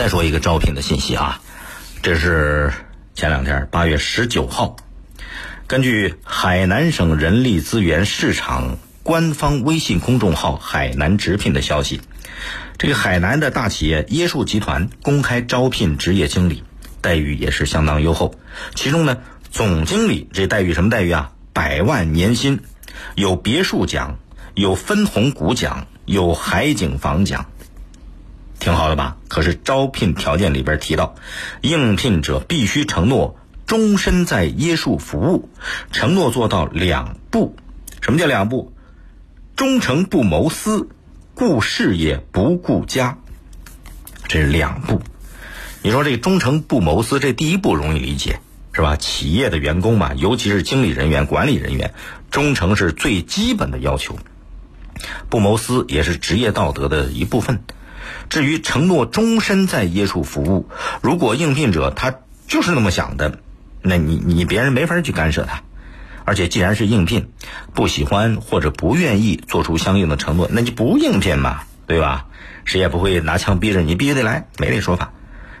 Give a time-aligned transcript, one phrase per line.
[0.00, 1.42] 再说一个招聘的信息啊，
[2.00, 2.72] 这是
[3.14, 4.76] 前两天八月十九号，
[5.66, 12.00] 根据海南省人力资源市场官方微信公众号“海南直聘”的消息，
[12.78, 16.64] 这个海南的大企业椰树集团公开招聘职业经理，
[17.02, 18.34] 待遇也是相当优厚。
[18.74, 19.18] 其中呢，
[19.50, 21.32] 总经理这待遇什么待遇啊？
[21.52, 22.60] 百万年薪，
[23.16, 24.18] 有别墅奖，
[24.54, 27.44] 有分红股奖，有海景房奖。
[28.58, 29.18] 挺好的吧？
[29.30, 31.14] 可是招聘条件里边提到，
[31.60, 35.48] 应聘者必须承诺终身在椰树服务，
[35.92, 37.54] 承诺做到两不。
[38.00, 38.72] 什么叫两不？
[39.54, 40.88] 忠诚不谋私，
[41.34, 43.18] 顾事业不顾家。
[44.26, 45.00] 这是两不。
[45.82, 48.40] 你说这忠诚不谋私，这第一步容易理解，
[48.72, 48.96] 是吧？
[48.96, 51.94] 企业的员工嘛，尤其是经理人员、管理人员，
[52.32, 54.18] 忠诚是最基本的要求，
[55.28, 57.62] 不谋私也是职业道德的一部分。
[58.28, 60.68] 至于承诺终身在椰树服务，
[61.02, 62.14] 如果应聘者他
[62.46, 63.38] 就是那么想的，
[63.82, 65.62] 那你你别人没法去干涉他。
[66.24, 67.30] 而且既然是应聘，
[67.74, 72.26] 不喜欢或者不愿意做出相应的承诺，那就不应聘嘛，对吧？
[72.64, 75.12] 谁也不会拿枪逼着你必须得来，没这说法。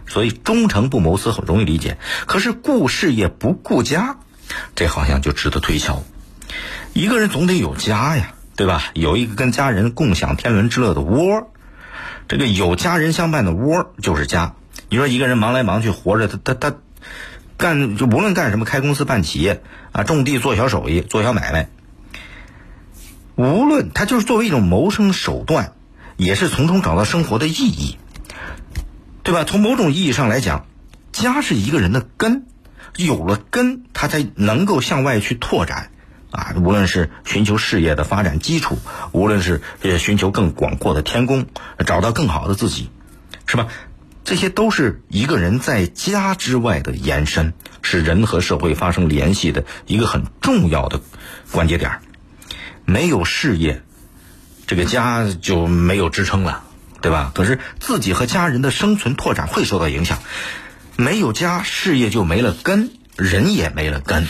[0.06, 4.16] 所以忠诚不谋私很容易理解，可是顾事业不顾家，
[4.76, 6.02] 这好像就值得推敲。
[6.92, 8.84] 一个人总得有家呀，对吧？
[8.94, 11.50] 有一个跟家人共享天伦之乐的窝。
[12.30, 14.54] 这个有家人相伴的窝就是家。
[14.88, 16.76] 你说一个人忙来忙去活着，他他他
[17.56, 21.70] 干就无论干什么，开公司办企业啊，种地做小手艺做小买卖，
[23.34, 25.72] 无论他就是作为一种谋生手段，
[26.16, 27.98] 也是从中找到生活的意义，
[29.24, 29.42] 对吧？
[29.42, 30.66] 从某种意义上来讲，
[31.10, 32.46] 家是一个人的根，
[32.96, 35.90] 有了根，他才能够向外去拓展。
[36.30, 38.78] 啊，无论是寻求事业的发展基础，
[39.12, 41.46] 无论是也寻求更广阔的天空，
[41.86, 42.90] 找到更好的自己，
[43.46, 43.66] 是吧？
[44.22, 51.00] 这些都是一个人在家之外的延伸，是人和社会发生联系的一个很重要的
[51.50, 52.00] 关节点。
[52.84, 53.82] 没有事业，
[54.66, 56.62] 这个家就没有支撑了，
[57.00, 57.32] 对吧？
[57.34, 60.18] 可是自己和家人的生存拓展会受到影响。
[60.96, 64.28] 没有家，事业就没了根，人也没了根。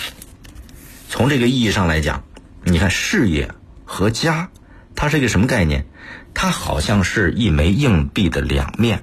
[1.10, 2.22] 从这个意义上来讲，
[2.62, 3.50] 你看事业
[3.84, 4.48] 和家，
[4.94, 5.84] 它是一个什么概念？
[6.34, 9.03] 它好像是一枚硬币的两面。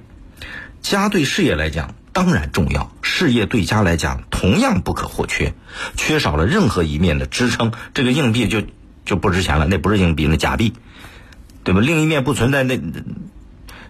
[0.80, 5.52] 家对事业来讲当然重要，事业对家来讲同样不可或缺。
[5.98, 8.62] 缺少了任何一面的支撑，这个硬币就
[9.04, 9.66] 就不值钱了。
[9.66, 10.72] 那不是硬币，那假币，
[11.62, 11.82] 对吧？
[11.82, 12.80] 另一面不存在，那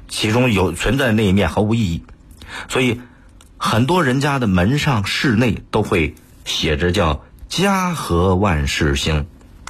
[0.09, 2.03] 其中有存在那一面毫无意义。
[2.69, 3.01] 所以，
[3.59, 7.23] 很多人家的门上、室内都会写着叫。
[7.49, 9.27] 家和万事兴，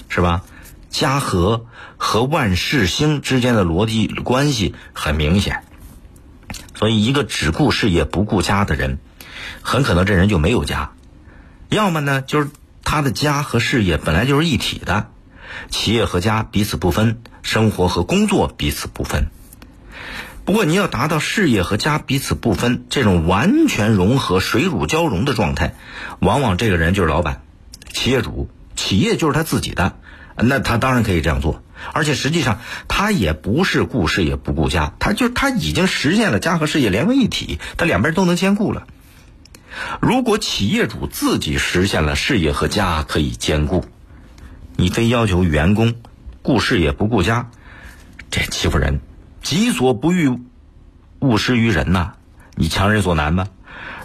[0.08, 0.42] 是吧？
[0.90, 1.66] 家和
[1.96, 5.62] 和万事兴之间的逻辑关系很明显，
[6.74, 8.98] 所以一个只顾事业不顾家的人，
[9.62, 10.90] 很可能这人就没有家；
[11.68, 12.48] 要么呢，就是
[12.82, 15.10] 他的家和事业本来就是一体的，
[15.70, 19.28] 企业和家彼此不分，生活和工作彼此不分。
[20.44, 25.74] 不过，你要达到事业和家彼此不分这种完全融合、水乳交融的状态，
[26.18, 27.42] 往往这个人就是老板。
[27.98, 29.98] 企业主，企业就是他自己的，
[30.36, 31.64] 那他当然可以这样做。
[31.92, 38.86] 而且实际上，他也不是顾事业不顾家，他就他已经实现了家和事业连为一体，他两边都能兼顾了。
[40.00, 43.84] 如果企业主自己实现了事业和家可以兼顾，
[44.76, 45.96] 你非要求员工
[46.42, 47.50] 顾事业不顾家，
[48.30, 49.00] 这欺负人，
[49.42, 50.38] 己所不欲，
[51.18, 52.12] 勿施于人呐，
[52.54, 53.48] 你强人所难吗？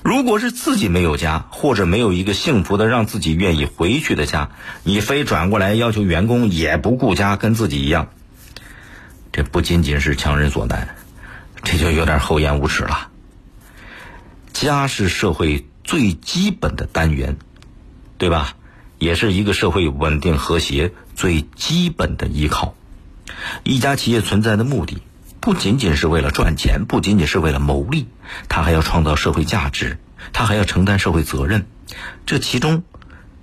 [0.04, 4.50] 如果是自己没有家，或者没有一个幸福的让自己愿意回去的家，
[4.84, 8.10] 你非转过来要求员工也不顾家，跟自己一样，
[9.32, 10.96] 这不仅仅是强人所难，
[11.64, 13.10] 这就有点厚颜无耻了。
[14.52, 17.38] 家是社会最基本的单元，
[18.18, 18.56] 对吧？
[19.00, 22.74] 也是一个社会稳定和谐最基本的依靠。
[23.64, 25.02] 一家企业存在的目的。
[25.44, 28.08] 不仅仅是为了赚钱，不仅仅是为了牟利，
[28.48, 29.98] 他还要创造社会价值，
[30.32, 31.66] 他还要承担社会责任。
[32.26, 32.84] 这其中，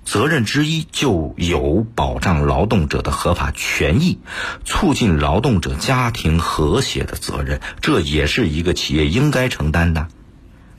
[0.03, 4.17] 责任之一就有保障劳动者的合法权益，
[4.65, 7.61] 促进劳动者家庭和谐的责任。
[7.81, 10.07] 这也是一个企业应该承担的。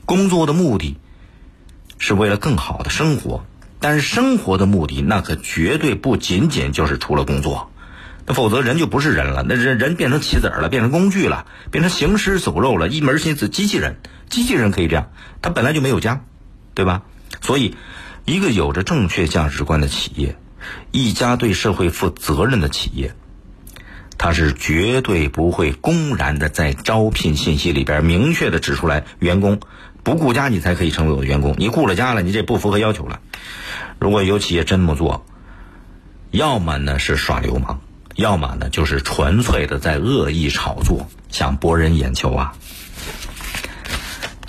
[0.03, 0.97] 工作的目的
[1.99, 3.45] 是为了更好的生活，
[3.79, 7.71] 但是生活的目的那可绝对不仅仅就是除了工作。
[8.25, 13.97] 那否则人就不是人了，那人人变成棋子了，变成工具了，变成行尸走肉了，一门心思机器人。
[14.29, 15.11] 机器人可以这样，
[15.41, 16.23] 他本来就没有家，
[16.73, 17.03] 对吧？
[17.41, 17.75] 所以，
[18.25, 20.35] 一个有着正确价值观的企业，
[20.91, 23.13] 一家对社会负责任的企业，
[24.17, 29.59] 他是绝对不会公然的在招聘信息里边明确的指出来，员工
[30.01, 33.19] 不顾家你才可以成为我的员工，你顾了家了，你这不符合要求了。
[33.99, 35.25] 如果有企业真这么做，
[36.31, 37.81] 要么呢是耍流氓，
[38.15, 42.53] 要么呢就是纯粹的在恶意炒作，想博人眼球啊。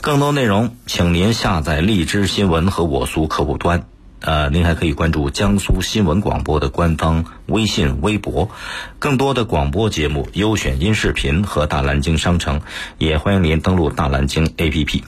[0.00, 3.86] 更多内容，请您下载荔枝新闻和我苏客户端。
[4.20, 8.50] 呃，您还可以关注江苏新闻广播的官方微信、微博，
[8.98, 12.62] 更多的广播节目、优选音视频和大蓝鲸商城，
[12.98, 15.02] 也欢迎您登录大蓝鲸 APP。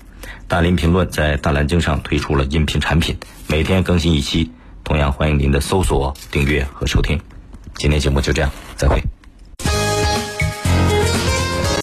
[0.49, 3.17] 大林评论在大蓝鲸上推出了音频产品，
[3.47, 4.51] 每天更新一期，
[4.85, 7.19] 同样欢迎您的搜索、订阅和收听。
[7.79, 9.03] 今天节目就这样，再会。